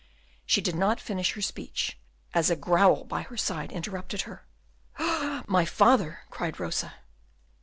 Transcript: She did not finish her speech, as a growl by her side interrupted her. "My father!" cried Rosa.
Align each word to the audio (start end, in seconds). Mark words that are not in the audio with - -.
She 0.47 0.61
did 0.61 0.73
not 0.73 0.99
finish 0.99 1.33
her 1.33 1.43
speech, 1.43 1.95
as 2.33 2.49
a 2.49 2.55
growl 2.55 3.03
by 3.03 3.21
her 3.21 3.37
side 3.37 3.71
interrupted 3.71 4.21
her. 4.23 4.47
"My 5.45 5.63
father!" 5.63 6.21
cried 6.31 6.59
Rosa. 6.59 6.95